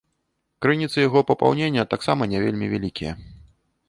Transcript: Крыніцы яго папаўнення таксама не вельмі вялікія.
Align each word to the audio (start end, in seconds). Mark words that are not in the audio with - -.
Крыніцы 0.65 0.97
яго 1.07 1.21
папаўнення 1.31 1.83
таксама 1.93 2.23
не 2.33 2.39
вельмі 2.45 2.71
вялікія. 2.73 3.13